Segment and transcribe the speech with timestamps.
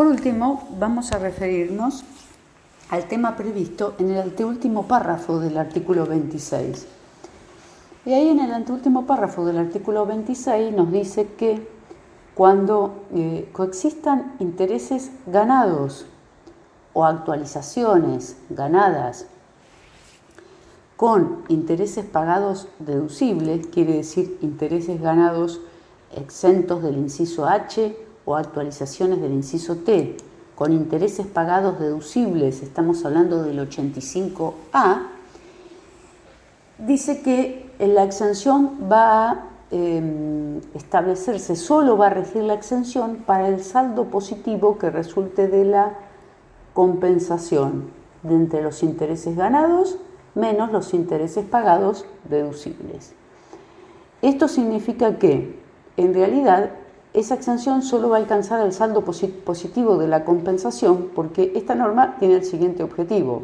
[0.00, 2.04] Por último, vamos a referirnos
[2.88, 6.86] al tema previsto en el anteúltimo párrafo del artículo 26.
[8.06, 11.68] Y ahí en el anteúltimo párrafo del artículo 26 nos dice que
[12.34, 16.06] cuando eh, coexistan intereses ganados
[16.94, 19.26] o actualizaciones ganadas
[20.96, 25.60] con intereses pagados deducibles, quiere decir intereses ganados
[26.16, 30.16] exentos del inciso H o actualizaciones del inciso T,
[30.54, 35.06] con intereses pagados deducibles, estamos hablando del 85A,
[36.78, 43.48] dice que la exención va a em, establecerse, solo va a regir la exención para
[43.48, 45.94] el saldo positivo que resulte de la
[46.74, 47.90] compensación
[48.22, 49.98] de entre los intereses ganados
[50.34, 53.14] menos los intereses pagados deducibles.
[54.22, 55.58] Esto significa que,
[55.96, 56.70] en realidad,
[57.12, 62.16] esa exención solo va a alcanzar el saldo positivo de la compensación porque esta norma
[62.18, 63.42] tiene el siguiente objetivo.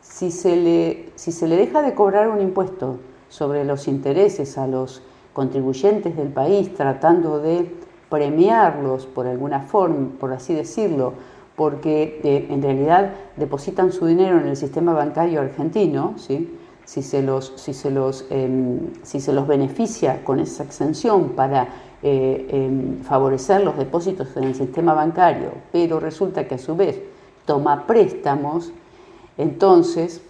[0.00, 4.66] Si se, le, si se le deja de cobrar un impuesto sobre los intereses a
[4.66, 7.70] los contribuyentes del país tratando de
[8.08, 11.12] premiarlos por alguna forma, por así decirlo,
[11.56, 16.56] porque eh, en realidad depositan su dinero en el sistema bancario argentino, ¿sí?
[16.86, 21.68] Si, se los, si, se los, em, si se los beneficia con esa exención para
[22.02, 26.98] eh, em, favorecer los depósitos en el sistema bancario, pero resulta que a su vez
[27.44, 28.72] toma préstamos,
[29.36, 30.22] entonces,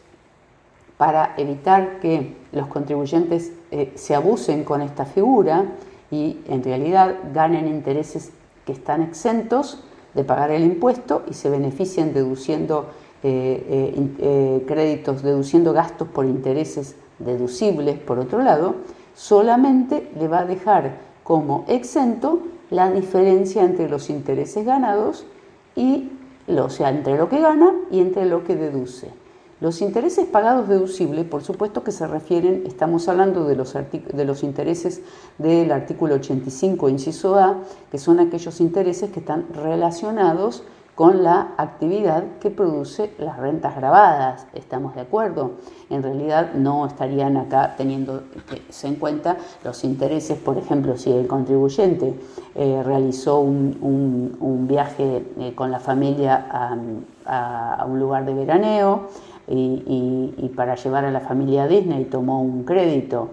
[0.97, 5.67] para evitar que los contribuyentes eh, se abusen con esta figura
[6.11, 8.33] y en realidad ganen intereses
[8.65, 12.87] que están exentos de pagar el impuesto y se beneficien deduciendo
[13.23, 18.77] eh, créditos, deduciendo gastos por intereses deducibles, por otro lado,
[19.15, 25.25] solamente le va a dejar como exento la diferencia entre los intereses ganados
[25.75, 26.11] y,
[26.69, 29.11] sea, entre lo que gana y entre lo que deduce.
[29.59, 34.43] Los intereses pagados deducibles, por supuesto que se refieren, estamos hablando de los, de los
[34.43, 35.01] intereses
[35.39, 40.63] del artículo 85, inciso A, que son aquellos intereses que están relacionados
[40.97, 44.47] con la actividad que produce las rentas grabadas.
[44.55, 45.53] ¿Estamos de acuerdo?
[45.91, 48.25] En realidad no estarían acá teniendo
[48.83, 52.15] en cuenta los intereses, por ejemplo, si el contribuyente
[52.55, 59.09] eh, realizó un, viaje eh, con la familia a, un lugar de veraneo
[59.47, 63.31] y, y para llevar a la familia a Disney tomó un crédito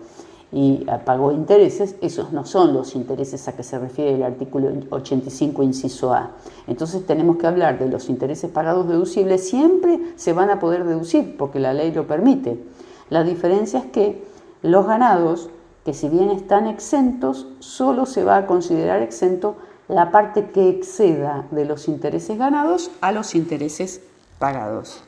[0.53, 5.63] y pagó intereses, esos no son los intereses a que se refiere el artículo 85,
[5.63, 6.31] inciso A.
[6.67, 11.37] Entonces tenemos que hablar de los intereses pagados deducibles, siempre se van a poder deducir
[11.37, 12.63] porque la ley lo permite.
[13.09, 14.23] La diferencia es que
[14.61, 15.49] los ganados,
[15.83, 19.55] que si bien están exentos, solo se va a considerar exento
[19.87, 24.01] la parte que exceda de los intereses ganados a los intereses
[24.37, 25.03] pagados.